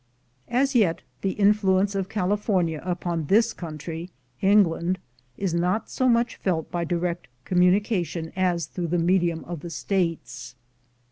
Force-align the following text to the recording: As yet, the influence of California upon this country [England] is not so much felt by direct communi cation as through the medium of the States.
As 0.47 0.73
yet, 0.73 1.03
the 1.21 1.33
influence 1.33 1.93
of 1.93 2.09
California 2.09 2.81
upon 2.83 3.25
this 3.25 3.53
country 3.53 4.09
[England] 4.41 4.97
is 5.37 5.53
not 5.53 5.91
so 5.91 6.09
much 6.09 6.37
felt 6.37 6.71
by 6.71 6.83
direct 6.83 7.27
communi 7.45 7.83
cation 7.83 8.31
as 8.35 8.65
through 8.65 8.87
the 8.87 8.97
medium 8.97 9.45
of 9.45 9.59
the 9.59 9.69
States. 9.69 10.55